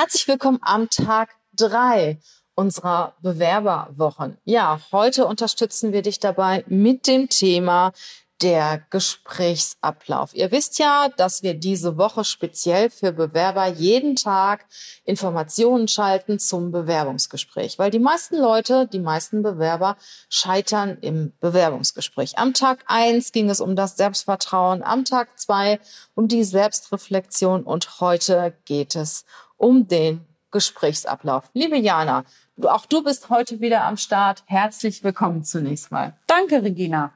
Herzlich 0.00 0.28
willkommen 0.28 0.60
am 0.62 0.88
Tag 0.88 1.28
drei 1.52 2.18
unserer 2.54 3.16
Bewerberwochen. 3.20 4.38
Ja, 4.44 4.80
heute 4.92 5.26
unterstützen 5.26 5.92
wir 5.92 6.00
dich 6.00 6.18
dabei 6.18 6.64
mit 6.68 7.06
dem 7.06 7.28
Thema 7.28 7.92
der 8.40 8.80
Gesprächsablauf. 8.88 10.34
Ihr 10.34 10.50
wisst 10.52 10.78
ja, 10.78 11.10
dass 11.18 11.42
wir 11.42 11.52
diese 11.52 11.98
Woche 11.98 12.24
speziell 12.24 12.88
für 12.88 13.12
Bewerber 13.12 13.66
jeden 13.66 14.16
Tag 14.16 14.64
Informationen 15.04 15.86
schalten 15.86 16.38
zum 16.38 16.72
Bewerbungsgespräch, 16.72 17.78
weil 17.78 17.90
die 17.90 17.98
meisten 17.98 18.38
Leute, 18.38 18.88
die 18.90 19.00
meisten 19.00 19.42
Bewerber 19.42 19.98
scheitern 20.30 20.96
im 21.02 21.34
Bewerbungsgespräch. 21.40 22.38
Am 22.38 22.54
Tag 22.54 22.84
eins 22.86 23.32
ging 23.32 23.50
es 23.50 23.60
um 23.60 23.76
das 23.76 23.98
Selbstvertrauen, 23.98 24.82
am 24.82 25.04
Tag 25.04 25.38
zwei 25.38 25.78
um 26.14 26.26
die 26.26 26.44
Selbstreflexion 26.44 27.64
und 27.64 28.00
heute 28.00 28.56
geht 28.64 28.96
es 28.96 29.26
um 29.60 29.86
den 29.86 30.24
Gesprächsablauf. 30.50 31.44
Liebe 31.52 31.76
Jana, 31.76 32.24
auch 32.62 32.86
du 32.86 33.04
bist 33.04 33.28
heute 33.28 33.60
wieder 33.60 33.84
am 33.84 33.98
Start. 33.98 34.42
Herzlich 34.46 35.04
willkommen 35.04 35.44
zunächst 35.44 35.92
mal. 35.92 36.14
Danke, 36.26 36.62
Regina. 36.62 37.12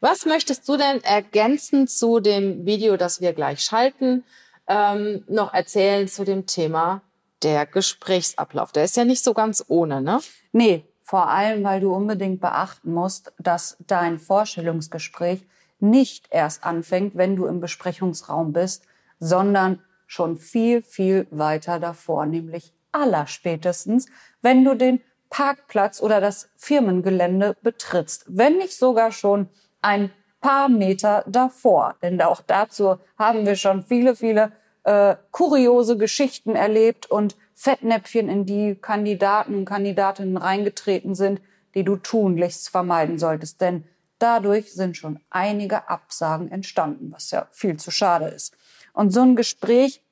Was 0.00 0.26
möchtest 0.26 0.68
du 0.68 0.76
denn 0.76 1.02
ergänzend 1.04 1.88
zu 1.88 2.20
dem 2.20 2.66
Video, 2.66 2.96
das 2.96 3.20
wir 3.20 3.32
gleich 3.32 3.60
schalten, 3.60 4.24
ähm, 4.66 5.24
noch 5.28 5.54
erzählen 5.54 6.08
zu 6.08 6.24
dem 6.24 6.46
Thema 6.46 7.00
der 7.42 7.64
Gesprächsablauf? 7.64 8.72
Der 8.72 8.84
ist 8.84 8.96
ja 8.96 9.04
nicht 9.04 9.22
so 9.22 9.32
ganz 9.32 9.64
ohne, 9.68 10.02
ne? 10.02 10.18
Nee, 10.52 10.84
vor 11.02 11.28
allem, 11.28 11.62
weil 11.62 11.80
du 11.80 11.94
unbedingt 11.94 12.40
beachten 12.40 12.92
musst, 12.92 13.32
dass 13.38 13.76
dein 13.86 14.18
Vorstellungsgespräch 14.18 15.46
nicht 15.78 16.26
erst 16.30 16.64
anfängt, 16.64 17.16
wenn 17.16 17.36
du 17.36 17.46
im 17.46 17.60
Besprechungsraum 17.60 18.52
bist, 18.52 18.84
sondern 19.20 19.80
schon 20.08 20.36
viel, 20.36 20.82
viel 20.82 21.28
weiter 21.30 21.78
davor, 21.78 22.26
nämlich 22.26 22.72
allerspätestens, 22.90 24.06
wenn 24.42 24.64
du 24.64 24.74
den 24.74 25.00
Parkplatz 25.30 26.02
oder 26.02 26.20
das 26.20 26.48
Firmengelände 26.56 27.56
betrittst, 27.62 28.24
wenn 28.28 28.56
nicht 28.56 28.72
sogar 28.72 29.12
schon 29.12 29.48
ein 29.82 30.10
paar 30.40 30.68
Meter 30.68 31.24
davor. 31.28 31.94
Denn 32.02 32.20
auch 32.22 32.40
dazu 32.40 32.96
haben 33.18 33.46
wir 33.46 33.54
schon 33.54 33.82
viele, 33.82 34.16
viele 34.16 34.52
äh, 34.84 35.16
kuriose 35.30 35.98
Geschichten 35.98 36.56
erlebt 36.56 37.10
und 37.10 37.36
Fettnäpfchen, 37.54 38.28
in 38.28 38.46
die 38.46 38.76
Kandidaten 38.76 39.54
und 39.54 39.64
Kandidatinnen 39.64 40.36
reingetreten 40.36 41.14
sind, 41.14 41.42
die 41.74 41.84
du 41.84 41.96
tunlichst 41.96 42.70
vermeiden 42.70 43.18
solltest. 43.18 43.60
Denn 43.60 43.84
dadurch 44.18 44.72
sind 44.72 44.96
schon 44.96 45.20
einige 45.28 45.88
Absagen 45.90 46.50
entstanden, 46.50 47.12
was 47.12 47.30
ja 47.30 47.48
viel 47.50 47.76
zu 47.76 47.90
schade 47.90 48.26
ist. 48.26 48.56
Und 48.92 49.10
so 49.12 49.20
ein 49.20 49.36
Gespräch 49.36 50.02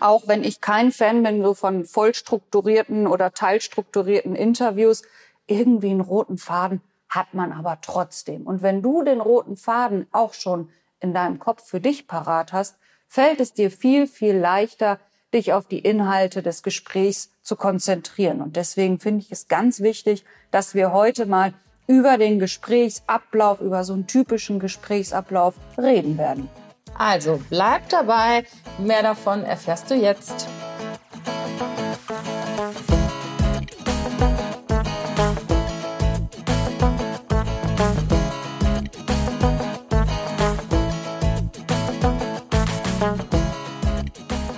auch 0.00 0.26
wenn 0.26 0.44
ich 0.44 0.60
kein 0.60 0.92
Fan 0.92 1.22
bin 1.22 1.42
so 1.42 1.54
von 1.54 1.84
vollstrukturierten 1.84 3.06
oder 3.06 3.32
teilstrukturierten 3.32 4.34
Interviews, 4.34 5.02
irgendwie 5.46 5.90
einen 5.90 6.00
roten 6.00 6.38
Faden 6.38 6.80
hat 7.08 7.32
man 7.34 7.52
aber 7.52 7.78
trotzdem. 7.80 8.46
Und 8.46 8.62
wenn 8.62 8.82
du 8.82 9.02
den 9.02 9.20
roten 9.20 9.56
Faden 9.56 10.06
auch 10.12 10.34
schon 10.34 10.68
in 11.00 11.14
deinem 11.14 11.38
Kopf 11.38 11.66
für 11.66 11.80
dich 11.80 12.06
parat 12.06 12.52
hast, 12.52 12.76
fällt 13.06 13.40
es 13.40 13.54
dir 13.54 13.70
viel, 13.70 14.06
viel 14.06 14.36
leichter, 14.36 14.98
dich 15.32 15.52
auf 15.52 15.66
die 15.66 15.78
Inhalte 15.78 16.42
des 16.42 16.62
Gesprächs 16.62 17.30
zu 17.42 17.56
konzentrieren. 17.56 18.40
Und 18.40 18.56
deswegen 18.56 18.98
finde 18.98 19.22
ich 19.22 19.32
es 19.32 19.48
ganz 19.48 19.80
wichtig, 19.80 20.24
dass 20.50 20.74
wir 20.74 20.92
heute 20.92 21.26
mal 21.26 21.54
über 21.86 22.18
den 22.18 22.38
Gesprächsablauf, 22.38 23.60
über 23.60 23.84
so 23.84 23.94
einen 23.94 24.06
typischen 24.06 24.60
Gesprächsablauf 24.60 25.54
reden 25.78 26.18
werden. 26.18 26.48
Also 26.96 27.40
bleib 27.50 27.88
dabei, 27.88 28.44
mehr 28.78 29.02
davon 29.02 29.44
erfährst 29.44 29.90
du 29.90 29.94
jetzt. 29.94 30.48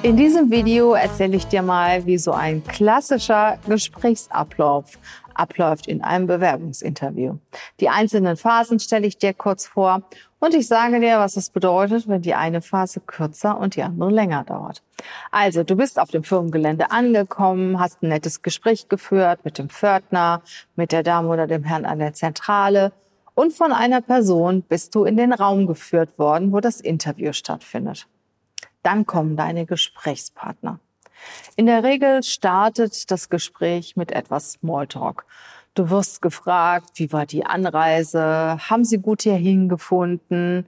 In 0.02 0.16
diesem 0.16 0.50
Video 0.50 0.94
erzähle 0.94 1.36
ich 1.36 1.46
dir 1.46 1.62
mal, 1.62 2.04
wie 2.06 2.18
so 2.18 2.32
ein 2.32 2.64
klassischer 2.64 3.58
Gesprächsablauf 3.68 4.98
abläuft 5.34 5.86
in 5.86 6.02
einem 6.02 6.26
Bewerbungsinterview. 6.26 7.36
Die 7.80 7.88
einzelnen 7.88 8.36
Phasen 8.36 8.80
stelle 8.80 9.06
ich 9.06 9.18
dir 9.18 9.34
kurz 9.34 9.66
vor 9.66 10.02
und 10.38 10.54
ich 10.54 10.68
sage 10.68 11.00
dir, 11.00 11.18
was 11.18 11.36
es 11.36 11.50
bedeutet, 11.50 12.08
wenn 12.08 12.22
die 12.22 12.34
eine 12.34 12.62
Phase 12.62 13.00
kürzer 13.00 13.58
und 13.58 13.76
die 13.76 13.82
andere 13.82 14.10
länger 14.10 14.44
dauert. 14.44 14.82
Also, 15.30 15.64
du 15.64 15.76
bist 15.76 15.98
auf 15.98 16.10
dem 16.10 16.24
Firmengelände 16.24 16.90
angekommen, 16.90 17.78
hast 17.78 18.02
ein 18.02 18.08
nettes 18.08 18.42
Gespräch 18.42 18.88
geführt 18.88 19.44
mit 19.44 19.58
dem 19.58 19.68
Pförtner, 19.68 20.42
mit 20.76 20.92
der 20.92 21.02
Dame 21.02 21.28
oder 21.28 21.46
dem 21.46 21.64
Herrn 21.64 21.84
an 21.84 21.98
der 21.98 22.14
Zentrale 22.14 22.92
und 23.34 23.52
von 23.52 23.72
einer 23.72 24.02
Person 24.02 24.62
bist 24.62 24.94
du 24.94 25.04
in 25.04 25.16
den 25.16 25.32
Raum 25.32 25.66
geführt 25.66 26.18
worden, 26.18 26.52
wo 26.52 26.60
das 26.60 26.80
Interview 26.80 27.32
stattfindet. 27.32 28.06
Dann 28.82 29.06
kommen 29.06 29.36
deine 29.36 29.66
Gesprächspartner. 29.66 30.80
In 31.56 31.66
der 31.66 31.82
Regel 31.84 32.22
startet 32.22 33.10
das 33.10 33.28
Gespräch 33.28 33.96
mit 33.96 34.12
etwas 34.12 34.52
Smalltalk. 34.52 35.24
Du 35.74 35.90
wirst 35.90 36.20
gefragt, 36.20 36.90
wie 36.94 37.12
war 37.12 37.26
die 37.26 37.46
Anreise? 37.46 38.58
Haben 38.68 38.84
sie 38.84 38.98
gut 38.98 39.22
hierhin 39.22 39.68
gefunden? 39.68 40.66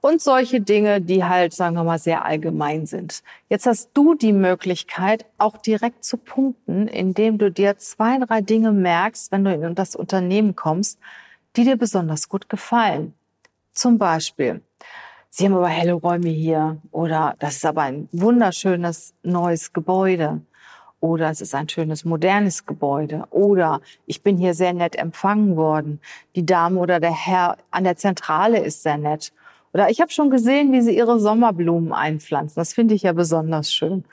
Und 0.00 0.20
solche 0.20 0.60
Dinge, 0.60 1.00
die 1.00 1.24
halt, 1.24 1.54
sagen 1.54 1.76
wir 1.76 1.84
mal, 1.84 1.98
sehr 1.98 2.26
allgemein 2.26 2.84
sind. 2.84 3.22
Jetzt 3.48 3.64
hast 3.64 3.90
du 3.94 4.14
die 4.14 4.34
Möglichkeit, 4.34 5.24
auch 5.38 5.56
direkt 5.56 6.04
zu 6.04 6.18
punkten, 6.18 6.88
indem 6.88 7.38
du 7.38 7.50
dir 7.50 7.78
zwei, 7.78 8.18
drei 8.18 8.42
Dinge 8.42 8.72
merkst, 8.72 9.32
wenn 9.32 9.44
du 9.44 9.54
in 9.54 9.74
das 9.74 9.96
Unternehmen 9.96 10.54
kommst, 10.54 10.98
die 11.56 11.64
dir 11.64 11.76
besonders 11.76 12.28
gut 12.28 12.50
gefallen. 12.50 13.14
Zum 13.72 13.96
Beispiel, 13.96 14.60
Sie 15.36 15.46
haben 15.46 15.54
aber 15.54 15.66
helle 15.66 15.94
Räume 15.94 16.28
hier 16.28 16.80
oder 16.92 17.34
das 17.40 17.56
ist 17.56 17.66
aber 17.66 17.82
ein 17.82 18.08
wunderschönes 18.12 19.14
neues 19.24 19.72
Gebäude 19.72 20.42
oder 21.00 21.28
es 21.28 21.40
ist 21.40 21.56
ein 21.56 21.68
schönes 21.68 22.04
modernes 22.04 22.66
Gebäude 22.66 23.24
oder 23.30 23.80
ich 24.06 24.22
bin 24.22 24.36
hier 24.36 24.54
sehr 24.54 24.72
nett 24.72 24.94
empfangen 24.94 25.56
worden. 25.56 26.00
Die 26.36 26.46
Dame 26.46 26.78
oder 26.78 27.00
der 27.00 27.10
Herr 27.10 27.56
an 27.72 27.82
der 27.82 27.96
Zentrale 27.96 28.60
ist 28.60 28.84
sehr 28.84 28.96
nett. 28.96 29.32
Oder 29.72 29.90
ich 29.90 30.00
habe 30.00 30.12
schon 30.12 30.30
gesehen, 30.30 30.70
wie 30.70 30.82
sie 30.82 30.96
ihre 30.96 31.18
Sommerblumen 31.18 31.92
einpflanzen. 31.92 32.54
Das 32.54 32.72
finde 32.72 32.94
ich 32.94 33.02
ja 33.02 33.12
besonders 33.12 33.74
schön. 33.74 34.04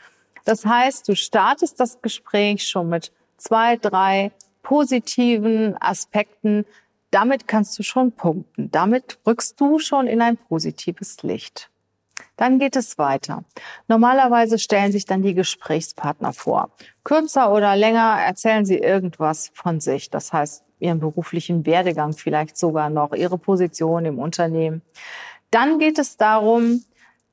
Das 0.46 0.66
heißt, 0.66 1.08
du 1.08 1.16
startest 1.16 1.80
das 1.80 2.02
Gespräch 2.02 2.68
schon 2.68 2.90
mit 2.90 3.12
zwei, 3.38 3.78
drei 3.78 4.32
positiven 4.64 5.80
Aspekten, 5.80 6.66
damit 7.12 7.48
kannst 7.48 7.78
du 7.78 7.84
schon 7.84 8.14
punkten. 8.14 8.72
Damit 8.72 9.20
rückst 9.28 9.60
du 9.60 9.80
schon 9.80 10.08
in 10.08 10.22
ein 10.22 10.38
positives 10.38 11.22
Licht. 11.24 11.70
Dann 12.38 12.60
geht 12.60 12.76
es 12.76 12.98
weiter. 12.98 13.44
Normalerweise 13.88 14.58
stellen 14.58 14.92
sich 14.92 15.06
dann 15.06 15.22
die 15.22 15.34
Gesprächspartner 15.34 16.34
vor. 16.34 16.72
Kürzer 17.04 17.52
oder 17.54 17.76
länger 17.76 18.18
erzählen 18.20 18.66
sie 18.66 18.78
irgendwas 18.78 19.52
von 19.54 19.80
sich. 19.80 20.10
Das 20.10 20.34
heißt, 20.34 20.64
ihren 20.80 21.00
beruflichen 21.00 21.66
Werdegang 21.66 22.14
vielleicht 22.14 22.58
sogar 22.58 22.90
noch, 22.90 23.14
ihre 23.14 23.38
Position 23.38 24.06
im 24.06 24.18
Unternehmen. 24.18 24.82
Dann 25.52 25.80
geht 25.80 26.00
es 26.00 26.18
darum, 26.18 26.84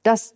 dass 0.03 0.34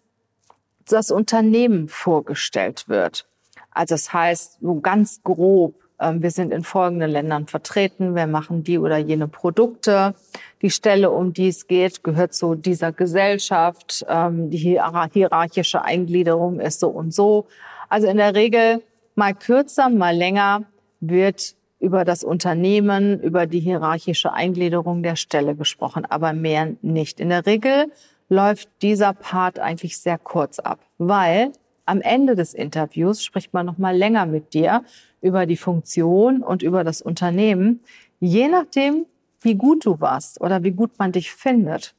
das 0.89 1.11
Unternehmen 1.11 1.89
vorgestellt 1.89 2.89
wird. 2.89 3.29
Also 3.71 3.95
das 3.95 4.13
heißt, 4.13 4.59
so 4.61 4.81
ganz 4.81 5.23
grob, 5.23 5.82
wir 6.17 6.31
sind 6.31 6.53
in 6.53 6.65
folgenden 6.65 7.11
Ländern 7.11 7.47
vertreten. 7.47 8.15
Wir 8.15 8.27
machen 8.27 8.65
die 8.65 8.79
oder 8.79 8.99
jene 8.99 9.29
Produkte. 9.29 10.15
Die 10.63 10.71
Stelle, 10.71 11.11
um 11.11 11.33
die 11.33 11.49
es 11.49 11.67
geht, 11.67 12.05
gehört 12.05 12.35
zu 12.35 12.55
dieser 12.55 12.93
Gesellschaft. 12.93 14.05
Ähm, 14.09 14.51
die 14.51 14.59
hierarchische 14.59 15.83
Eingliederung 15.83 16.61
ist 16.61 16.81
so 16.81 16.89
und 16.89 17.15
so. 17.15 17.47
Also 17.89 18.09
in 18.09 18.17
der 18.17 18.35
Regel 18.35 18.83
mal 19.15 19.35
kürzer, 19.35 19.89
mal 19.89 20.15
länger 20.15 20.65
wird 21.01 21.55
über 21.79 22.05
das 22.05 22.23
Unternehmen, 22.23 23.21
über 23.21 23.47
die 23.47 23.61
hierarchische 23.61 24.33
Eingliederung 24.33 25.03
der 25.03 25.17
Stelle 25.17 25.57
gesprochen, 25.57 26.07
aber 26.09 26.33
mehr 26.33 26.69
nicht. 26.81 27.19
In 27.19 27.29
der 27.29 27.45
Regel 27.45 27.91
läuft 28.29 28.69
dieser 28.83 29.13
Part 29.13 29.59
eigentlich 29.59 29.99
sehr 29.99 30.17
kurz 30.17 30.59
ab, 30.59 30.79
weil 30.99 31.53
am 31.85 32.01
Ende 32.01 32.35
des 32.37 32.55
Interviews 32.55 33.25
spricht 33.25 33.53
man 33.53 33.67
noch 33.67 33.79
mal 33.79 33.97
länger 33.97 34.27
mit 34.27 34.55
dir 34.55 34.85
über 35.21 35.47
die 35.47 35.57
Funktion 35.57 36.43
und 36.43 36.63
über 36.63 36.85
das 36.85 37.03
Unternehmen, 37.03 37.81
je 38.21 38.49
nachdem, 38.49 39.07
wie 39.41 39.55
gut 39.55 39.85
du 39.87 40.01
warst 40.01 40.41
oder 40.41 40.63
wie 40.63 40.71
gut 40.71 40.99
man 40.99 41.13
dich 41.13 41.33
findet. 41.33 41.95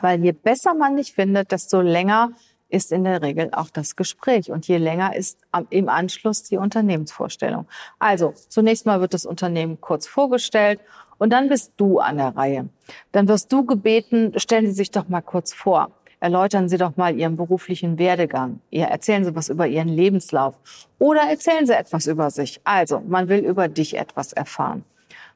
Weil 0.00 0.22
je 0.22 0.32
besser 0.32 0.74
man 0.74 0.96
dich 0.96 1.12
findet, 1.12 1.52
desto 1.52 1.80
länger 1.80 2.32
ist 2.68 2.92
in 2.92 3.04
der 3.04 3.22
Regel 3.22 3.50
auch 3.52 3.70
das 3.70 3.96
Gespräch 3.96 4.50
und 4.50 4.68
je 4.68 4.76
länger 4.76 5.16
ist 5.16 5.40
im 5.70 5.88
Anschluss 5.88 6.42
die 6.42 6.58
Unternehmensvorstellung. 6.58 7.66
Also 7.98 8.34
zunächst 8.48 8.84
mal 8.84 9.00
wird 9.00 9.14
das 9.14 9.24
Unternehmen 9.24 9.80
kurz 9.80 10.06
vorgestellt 10.06 10.80
und 11.16 11.30
dann 11.30 11.48
bist 11.48 11.72
du 11.78 11.98
an 11.98 12.18
der 12.18 12.36
Reihe. 12.36 12.68
Dann 13.12 13.26
wirst 13.26 13.52
du 13.52 13.64
gebeten, 13.64 14.32
stellen 14.36 14.66
Sie 14.66 14.72
sich 14.72 14.90
doch 14.90 15.08
mal 15.08 15.22
kurz 15.22 15.52
vor. 15.52 15.90
Erläutern 16.20 16.68
Sie 16.68 16.78
doch 16.78 16.96
mal 16.96 17.16
Ihren 17.16 17.36
beruflichen 17.36 17.98
Werdegang. 17.98 18.60
Erzählen 18.70 19.24
Sie 19.24 19.34
was 19.34 19.48
über 19.48 19.66
Ihren 19.66 19.88
Lebenslauf 19.88 20.54
oder 20.98 21.22
erzählen 21.22 21.66
Sie 21.66 21.74
etwas 21.74 22.06
über 22.06 22.30
sich. 22.30 22.60
Also, 22.64 23.00
man 23.00 23.28
will 23.28 23.40
über 23.40 23.68
dich 23.68 23.96
etwas 23.96 24.32
erfahren. 24.32 24.84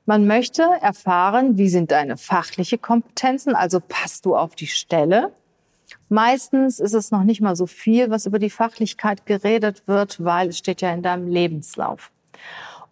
Man 0.05 0.27
möchte 0.27 0.63
erfahren, 0.81 1.59
wie 1.59 1.69
sind 1.69 1.93
deine 1.93 2.17
fachliche 2.17 2.77
Kompetenzen, 2.77 3.55
also 3.55 3.79
passt 3.81 4.27
du 4.27 4.35
auf 4.35 4.57
die 4.57 4.67
Stelle. 4.67 5.33
Meistens 6.09 6.81
ist 6.81 6.95
es 6.95 7.11
noch 7.11 7.23
nicht 7.23 7.41
mal 7.41 7.55
so 7.55 7.67
viel, 7.67 8.11
was 8.11 8.27
über 8.27 8.39
die 8.39 8.51
Fachlichkeit 8.51 9.27
geredet 9.27 9.85
wird, 9.87 10.25
weil 10.25 10.49
es 10.49 10.59
steht 10.59 10.81
ja 10.81 10.93
in 10.93 11.03
deinem 11.03 11.29
Lebenslauf. 11.29 12.11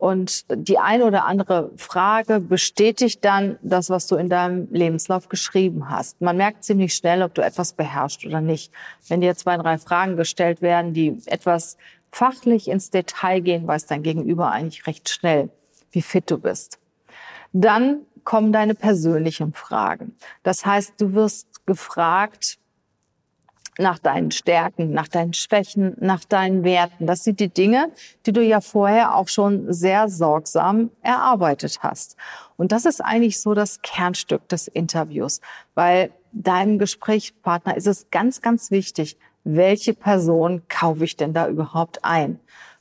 Und 0.00 0.46
die 0.50 0.78
eine 0.78 1.04
oder 1.04 1.26
andere 1.26 1.72
Frage 1.76 2.40
bestätigt 2.40 3.22
dann 3.22 3.58
das, 3.60 3.90
was 3.90 4.06
du 4.06 4.16
in 4.16 4.30
deinem 4.30 4.66
Lebenslauf 4.70 5.28
geschrieben 5.28 5.90
hast. 5.90 6.22
Man 6.22 6.38
merkt 6.38 6.64
ziemlich 6.64 6.94
schnell, 6.94 7.22
ob 7.22 7.34
du 7.34 7.42
etwas 7.42 7.74
beherrschst 7.74 8.24
oder 8.24 8.40
nicht. 8.40 8.72
Wenn 9.08 9.20
dir 9.20 9.36
zwei, 9.36 9.58
drei 9.58 9.76
Fragen 9.76 10.16
gestellt 10.16 10.62
werden, 10.62 10.94
die 10.94 11.18
etwas 11.26 11.76
fachlich 12.10 12.68
ins 12.68 12.88
Detail 12.88 13.40
gehen, 13.40 13.66
weiß 13.66 13.86
dein 13.86 14.02
Gegenüber 14.02 14.50
eigentlich 14.50 14.86
recht 14.86 15.10
schnell, 15.10 15.50
wie 15.92 16.00
fit 16.00 16.30
du 16.30 16.38
bist. 16.38 16.78
Dann 17.52 18.00
kommen 18.24 18.52
deine 18.54 18.74
persönlichen 18.74 19.52
Fragen. 19.52 20.16
Das 20.42 20.64
heißt, 20.64 20.94
du 20.98 21.12
wirst 21.12 21.66
gefragt, 21.66 22.58
nach 23.78 23.98
deinen 23.98 24.30
Stärken, 24.30 24.90
nach 24.90 25.08
deinen 25.08 25.32
Schwächen, 25.32 25.96
nach 26.00 26.24
deinen 26.24 26.64
Werten. 26.64 27.06
Das 27.06 27.24
sind 27.24 27.40
die 27.40 27.48
Dinge, 27.48 27.90
die 28.26 28.32
du 28.32 28.42
ja 28.42 28.60
vorher 28.60 29.14
auch 29.14 29.28
schon 29.28 29.72
sehr 29.72 30.08
sorgsam 30.08 30.90
erarbeitet 31.02 31.78
hast. 31.82 32.16
Und 32.56 32.72
das 32.72 32.84
ist 32.84 33.00
eigentlich 33.00 33.40
so 33.40 33.54
das 33.54 33.80
Kernstück 33.82 34.48
des 34.48 34.68
Interviews, 34.68 35.40
weil 35.74 36.10
deinem 36.32 36.78
Gesprächspartner 36.78 37.76
ist 37.76 37.86
es 37.86 38.10
ganz, 38.10 38.40
ganz 38.42 38.70
wichtig, 38.70 39.16
welche 39.44 39.94
Person 39.94 40.62
kaufe 40.68 41.04
ich 41.04 41.16
denn 41.16 41.32
da 41.32 41.48
überhaupt 41.48 42.04
ein? 42.04 42.38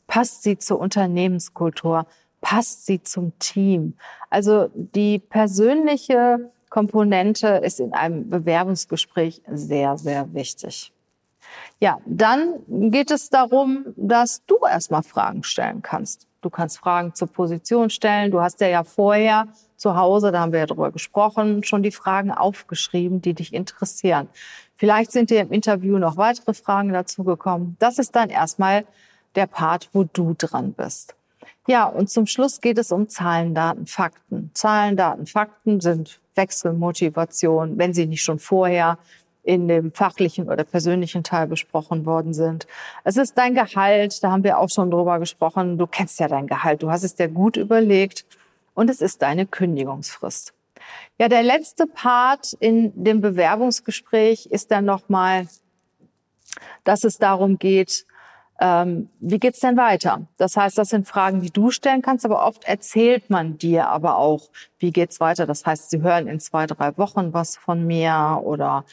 Passt 0.08 0.44
sie 0.44 0.58
zur 0.58 0.80
Unternehmenskultur? 0.80 2.06
Passt 2.42 2.86
sie 2.86 3.02
zum 3.02 3.38
Team? 3.40 3.96
Also 4.30 4.70
die 4.74 5.20
persönliche 5.20 6.52
Komponente 6.70 7.48
ist 7.48 7.80
in 7.80 7.94
einem 7.94 8.30
Bewerbungsgespräch 8.30 9.42
sehr, 9.48 9.98
sehr 9.98 10.34
wichtig. 10.34 10.92
Ja, 11.80 12.00
dann 12.06 12.60
geht 12.68 13.12
es 13.12 13.30
darum, 13.30 13.86
dass 13.96 14.46
du 14.46 14.58
erstmal 14.70 15.04
Fragen 15.04 15.44
stellen 15.44 15.82
kannst. 15.82 16.28
Du 16.42 16.50
kannst 16.50 16.78
Fragen 16.78 17.14
zur 17.16 17.28
Position 17.28 17.90
stellen. 17.90 18.32
Du 18.32 18.40
hast 18.40 18.62
ja 18.62 18.68
ja 18.68 18.84
vorher 18.84 19.48
zu 19.76 19.96
Hause, 19.96 20.32
da 20.32 20.42
haben 20.42 20.52
wir 20.52 20.60
ja 20.60 20.66
drüber 20.66 20.92
gesprochen, 20.92 21.64
schon 21.64 21.84
die 21.84 21.92
Fragen 21.92 22.32
aufgeschrieben, 22.32 23.22
die 23.22 23.34
dich 23.34 23.54
interessieren. 23.54 24.28
Vielleicht 24.76 25.12
sind 25.12 25.30
dir 25.30 25.42
im 25.42 25.52
Interview 25.52 25.98
noch 25.98 26.18
weitere 26.18 26.54
Fragen 26.54 26.94
dazugekommen. 26.94 27.78
Das 27.80 27.98
ist 27.98 28.16
dann 28.16 28.30
erstmal 28.30 28.86
der 29.36 29.48
Part, 29.48 29.90
wo 29.94 30.04
du 30.04 30.36
dran 30.38 30.74
bist. 30.74 31.16
Ja, 31.68 31.86
und 31.86 32.10
zum 32.10 32.26
Schluss 32.26 32.62
geht 32.62 32.78
es 32.78 32.92
um 32.92 33.10
Zahlen, 33.10 33.54
Daten, 33.54 33.86
Fakten. 33.86 34.52
Zahlen, 34.54 34.98
Daten, 34.98 35.26
Fakten 35.26 35.80
sind 35.82 36.20
Wechselmotivation, 36.40 37.78
wenn 37.78 37.94
sie 37.94 38.08
nicht 38.08 38.24
schon 38.24 38.40
vorher 38.40 38.98
in 39.44 39.68
dem 39.68 39.92
fachlichen 39.92 40.50
oder 40.50 40.64
persönlichen 40.64 41.24
Teil 41.24 41.48
besprochen 41.48 42.06
worden 42.06 42.34
sind. 42.34 42.68
Es 43.04 43.18
ist 43.18 43.38
dein 43.38 43.56
Gehalt, 43.56 44.24
da 44.24 44.32
haben 44.32 44.44
wir 44.44 44.58
auch 44.60 44.70
schon 44.70 44.92
drüber 44.92 45.20
gesprochen. 45.20 45.78
Du 45.78 45.88
kennst 45.88 46.20
ja 46.20 46.28
dein 46.28 46.48
Gehalt, 46.48 46.84
du 46.84 46.92
hast 46.92 47.04
es 47.04 47.16
dir 47.16 47.28
gut 47.28 47.58
überlegt 47.58 48.26
und 48.74 48.90
es 48.90 49.02
ist 49.02 49.22
deine 49.22 49.46
Kündigungsfrist. 49.46 50.54
Ja, 51.18 51.28
der 51.28 51.44
letzte 51.44 51.86
Part 51.88 52.54
in 52.60 52.92
dem 53.04 53.22
Bewerbungsgespräch 53.22 54.46
ist 54.48 54.72
dann 54.72 54.86
nochmal, 54.86 55.48
dass 56.84 57.04
es 57.04 57.18
darum 57.18 57.58
geht, 57.58 58.06
ähm, 58.62 59.10
wie 59.22 59.40
geht's 59.40 59.62
denn 59.62 59.78
weiter? 59.78 60.28
Das 60.38 60.58
heißt, 60.58 60.78
das 60.78 60.90
sind 60.90 61.08
Fragen, 61.08 61.40
die 61.40 61.50
du 61.50 61.72
stellen 61.72 62.02
kannst, 62.02 62.26
aber 62.26 62.46
oft 62.46 62.66
erzählt 62.66 63.30
man 63.30 63.58
dir 63.58 63.88
aber 63.88 64.18
auch, 64.18 64.50
wie 64.80 64.92
geht's 64.92 65.22
weiter. 65.22 65.46
Das 65.46 65.66
heißt, 65.66 65.90
sie 65.90 66.02
hören 66.02 66.28
in 66.28 66.42
zwei, 66.42 66.68
drei 66.68 66.98
Wochen 66.98 67.34
was 67.34 67.56
von 67.56 67.88
mir 67.88 68.42
oder 68.44 68.84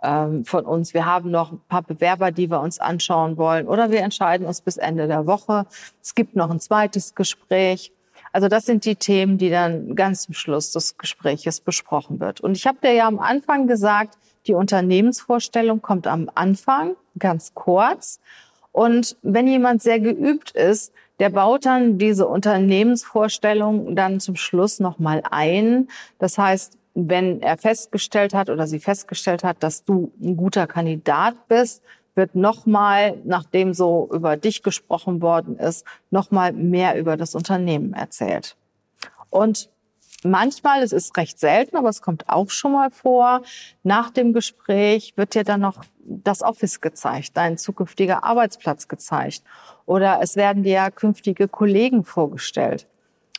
ähm, 0.00 0.44
von 0.44 0.64
uns. 0.64 0.94
Wir 0.94 1.06
haben 1.06 1.32
noch 1.32 1.52
ein 1.52 1.60
paar 1.68 1.82
Bewerber, 1.82 2.30
die 2.30 2.50
wir 2.50 2.60
uns 2.60 2.78
anschauen 2.78 3.36
wollen 3.36 3.66
oder 3.66 3.90
wir 3.90 4.00
entscheiden 4.00 4.46
uns 4.46 4.60
bis 4.60 4.76
Ende 4.76 5.08
der 5.08 5.26
Woche. 5.26 5.66
Es 6.00 6.14
gibt 6.14 6.36
noch 6.36 6.50
ein 6.50 6.60
zweites 6.60 7.16
Gespräch. 7.16 7.92
Also 8.32 8.46
das 8.46 8.64
sind 8.64 8.84
die 8.84 8.96
Themen, 8.96 9.38
die 9.38 9.50
dann 9.50 9.96
ganz 9.96 10.22
zum 10.22 10.34
Schluss 10.34 10.70
des 10.70 10.98
Gespräches 10.98 11.60
besprochen 11.60 12.20
wird. 12.20 12.40
Und 12.40 12.56
ich 12.56 12.66
habe 12.66 12.78
dir 12.80 12.92
ja 12.92 13.08
am 13.08 13.18
Anfang 13.18 13.66
gesagt, 13.66 14.18
die 14.46 14.54
Unternehmensvorstellung 14.54 15.82
kommt 15.82 16.06
am 16.06 16.30
Anfang, 16.34 16.94
ganz 17.18 17.54
kurz. 17.54 18.20
Und 18.76 19.16
wenn 19.22 19.48
jemand 19.48 19.80
sehr 19.80 19.98
geübt 20.00 20.50
ist, 20.50 20.92
der 21.18 21.30
baut 21.30 21.64
dann 21.64 21.96
diese 21.96 22.28
Unternehmensvorstellung 22.28 23.96
dann 23.96 24.20
zum 24.20 24.36
Schluss 24.36 24.80
nochmal 24.80 25.22
ein. 25.30 25.88
Das 26.18 26.36
heißt, 26.36 26.76
wenn 26.92 27.40
er 27.40 27.56
festgestellt 27.56 28.34
hat 28.34 28.50
oder 28.50 28.66
sie 28.66 28.78
festgestellt 28.78 29.44
hat, 29.44 29.62
dass 29.62 29.84
du 29.84 30.12
ein 30.20 30.36
guter 30.36 30.66
Kandidat 30.66 31.48
bist, 31.48 31.82
wird 32.14 32.34
nochmal, 32.34 33.16
nachdem 33.24 33.72
so 33.72 34.10
über 34.12 34.36
dich 34.36 34.62
gesprochen 34.62 35.22
worden 35.22 35.58
ist, 35.58 35.86
nochmal 36.10 36.52
mehr 36.52 36.98
über 36.98 37.16
das 37.16 37.34
Unternehmen 37.34 37.94
erzählt. 37.94 38.58
Und 39.30 39.70
manchmal, 40.30 40.82
es 40.82 40.92
ist 40.92 41.16
recht 41.16 41.38
selten, 41.38 41.76
aber 41.76 41.88
es 41.88 42.02
kommt 42.02 42.28
auch 42.28 42.50
schon 42.50 42.72
mal 42.72 42.90
vor, 42.90 43.42
nach 43.82 44.10
dem 44.10 44.32
Gespräch 44.32 45.14
wird 45.16 45.34
dir 45.34 45.44
dann 45.44 45.60
noch 45.60 45.84
das 46.00 46.42
Office 46.42 46.80
gezeigt, 46.80 47.32
dein 47.34 47.58
zukünftiger 47.58 48.24
Arbeitsplatz 48.24 48.88
gezeigt 48.88 49.42
oder 49.86 50.20
es 50.22 50.36
werden 50.36 50.62
dir 50.62 50.90
künftige 50.90 51.48
Kollegen 51.48 52.04
vorgestellt. 52.04 52.86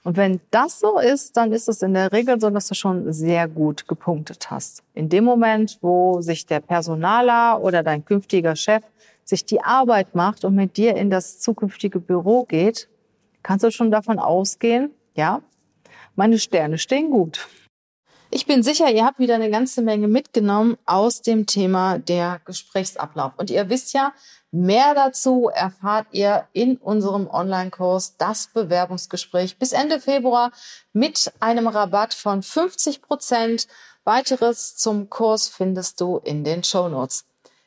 Und 0.03 0.15
wenn 0.15 0.39
das 0.51 0.79
so 0.79 0.99
ist, 0.99 1.35
dann 1.35 1.51
ist 1.51 1.67
es 1.67 1.81
in 1.81 1.93
der 1.93 2.13
Regel 2.13 2.39
so, 2.39 2.49
dass 2.49 2.67
du 2.67 2.75
schon 2.75 3.11
sehr 3.11 3.47
gut 3.49 3.89
gepunktet 3.89 4.49
hast. 4.49 4.83
In 4.93 5.09
dem 5.09 5.25
Moment, 5.25 5.79
wo 5.81 6.21
sich 6.21 6.45
der 6.45 6.61
Personaler 6.61 7.61
oder 7.61 7.83
dein 7.83 8.05
künftiger 8.05 8.55
Chef 8.55 8.83
sich 9.25 9.45
die 9.45 9.61
Arbeit 9.61 10.15
macht 10.15 10.45
und 10.45 10.55
mit 10.55 10.77
dir 10.77 10.95
in 10.95 11.09
das 11.09 11.41
zukünftige 11.41 11.99
Büro 11.99 12.45
geht, 12.45 12.87
kannst 13.43 13.65
du 13.65 13.71
schon 13.71 13.91
davon 13.91 14.17
ausgehen, 14.17 14.91
ja, 15.13 15.41
meine 16.17 16.39
Sterne 16.39 16.77
stehen 16.77 17.11
gut. 17.11 17.47
Ich 18.29 18.45
bin 18.45 18.61
sicher, 18.61 18.91
ihr 18.91 19.05
habt 19.05 19.19
wieder 19.19 19.35
eine 19.35 19.49
ganze 19.49 19.81
Menge 19.81 20.09
mitgenommen 20.09 20.77
aus 20.85 21.21
dem 21.21 21.45
Thema 21.45 21.97
der 21.97 22.41
Gesprächsablauf. 22.43 23.31
Und 23.37 23.49
ihr 23.49 23.69
wisst 23.69 23.93
ja, 23.93 24.11
mehr 24.51 24.93
dazu 24.95 25.49
erfahrt 25.53 26.07
ihr 26.11 26.45
in 26.51 26.75
unserem 26.75 27.27
Online-Kurs 27.27 28.17
Das 28.17 28.47
Bewerbungsgespräch 28.47 29.57
bis 29.57 29.71
Ende 29.71 30.01
Februar 30.01 30.51
mit 30.91 31.31
einem 31.39 31.67
Rabatt 31.67 32.13
von 32.13 32.43
50 32.43 33.01
Prozent. 33.01 33.67
Weiteres 34.03 34.75
zum 34.75 35.09
Kurs 35.09 35.47
findest 35.47 36.01
du 36.01 36.17
in 36.17 36.43
den 36.43 36.65
Show 36.65 36.89
Notes. 36.89 37.25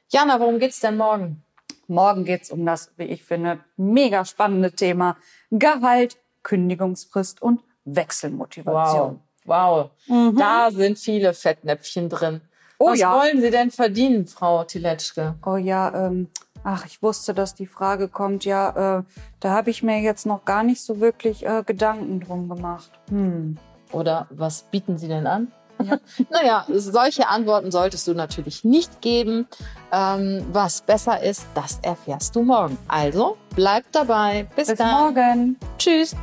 Jana, 0.09 0.40
worum 0.40 0.59
geht's 0.59 0.80
denn 0.80 0.99
morgen? 0.99 1.42
Morgen 1.87 2.25
geht's 2.25 2.50
um 2.50 2.66
das, 2.66 2.92
wie 2.97 3.04
ich 3.04 3.25
finde, 3.25 3.61
mega 3.76 4.25
spannende 4.25 4.73
Thema 4.73 5.16
Gehalt, 5.50 6.19
Kündigungsfrist 6.42 7.40
und 7.40 7.61
Wechselmotivation. 7.85 9.11
Wow. 9.11 9.21
Wow, 9.47 9.91
mhm. 10.07 10.37
da 10.37 10.71
sind 10.71 10.99
viele 10.99 11.33
Fettnäpfchen 11.33 12.09
drin. 12.09 12.41
Oh, 12.79 12.91
Was 12.91 12.99
ja. 12.99 13.15
wollen 13.15 13.41
Sie 13.41 13.51
denn 13.51 13.71
verdienen, 13.71 14.27
Frau 14.27 14.65
Tiletschke? 14.65 15.35
Oh 15.45 15.57
ja, 15.57 16.07
ähm, 16.07 16.29
ach, 16.65 16.87
ich 16.87 17.03
wusste, 17.03 17.35
dass 17.35 17.55
die 17.55 17.67
Frage 17.67 18.09
kommt. 18.09 18.45
Ja, 18.45 18.99
äh, 18.99 19.03
da 19.41 19.51
habe 19.51 19.71
ich 19.71 19.83
mir 19.83 20.01
jetzt 20.01 20.25
noch 20.25 20.45
gar 20.45 20.63
nicht 20.63 20.83
so 20.83 21.01
wirklich 21.01 21.45
äh, 21.45 21.63
Gedanken 21.65 22.21
drum 22.21 22.49
gemacht. 22.49 22.91
Hm. 23.09 23.59
Oder 23.93 24.29
was 24.31 24.63
bieten 24.63 24.99
Sie 24.99 25.09
denn 25.09 25.27
an? 25.27 25.53
Ja. 25.83 25.99
naja, 26.31 26.67
solche 26.69 27.29
Antworten 27.29 27.71
solltest 27.71 28.07
du 28.07 28.15
natürlich 28.15 28.65
nicht 28.65 29.01
geben. 29.01 29.47
Ähm, 29.93 30.47
was 30.53 30.83
besser 30.83 31.23
ist, 31.23 31.47
das 31.55 31.81
erfährst 31.83 32.37
du 32.37 32.43
morgen. 32.43 32.79
Also 32.89 33.37
bleib 33.55 33.85
dabei. 33.93 34.47
Bis, 34.57 34.69
Bis 34.69 34.79
dann. 34.79 34.91
morgen. 34.91 35.57
Tschüss. 35.79 36.15